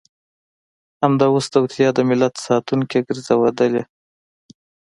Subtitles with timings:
[0.03, 3.83] اوس همدا توطیه د ملت ساتونکې ګرځېدلې.